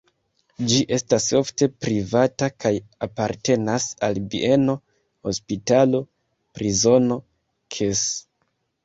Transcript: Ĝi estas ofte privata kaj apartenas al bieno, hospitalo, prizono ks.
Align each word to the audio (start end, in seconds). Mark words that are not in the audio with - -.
Ĝi 0.69 0.77
estas 0.95 1.25
ofte 1.39 1.65
privata 1.85 2.47
kaj 2.65 2.71
apartenas 3.07 3.85
al 4.07 4.17
bieno, 4.31 4.75
hospitalo, 5.29 6.01
prizono 6.57 7.19
ks. 7.77 8.03